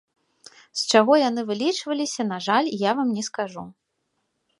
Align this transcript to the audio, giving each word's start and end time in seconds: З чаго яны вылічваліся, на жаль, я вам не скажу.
З 0.79 0.95
чаго 0.95 1.13
яны 1.29 1.41
вылічваліся, 1.49 2.21
на 2.31 2.37
жаль, 2.47 2.71
я 2.89 2.95
вам 3.01 3.13
не 3.19 3.23
скажу. 3.29 3.63